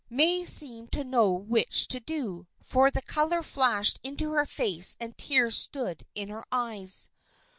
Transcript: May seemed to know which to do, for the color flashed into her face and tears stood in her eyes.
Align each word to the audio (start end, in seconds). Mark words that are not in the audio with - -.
May 0.09 0.45
seemed 0.45 0.91
to 0.93 1.03
know 1.03 1.29
which 1.31 1.87
to 1.89 1.99
do, 1.99 2.47
for 2.59 2.89
the 2.89 3.03
color 3.03 3.43
flashed 3.43 3.99
into 4.01 4.31
her 4.31 4.47
face 4.47 4.97
and 4.99 5.15
tears 5.15 5.55
stood 5.57 6.07
in 6.15 6.29
her 6.29 6.43
eyes. 6.51 7.09